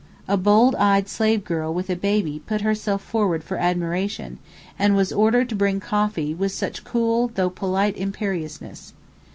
A 0.27 0.35
bold 0.35 0.73
eyed 0.77 1.07
slave 1.07 1.43
girl 1.43 1.71
with 1.71 1.87
a 1.91 1.95
baby 1.95 2.41
put 2.47 2.61
herself 2.61 3.03
forward 3.03 3.43
for 3.43 3.57
admiration, 3.57 4.39
and 4.79 4.95
was 4.95 5.13
ordered 5.13 5.47
to 5.49 5.55
bring 5.55 5.79
coffee 5.79 6.33
with 6.33 6.51
such 6.53 6.83
cool 6.83 7.27
though 7.35 7.51
polite 7.51 7.95
imperiousness. 7.97 8.93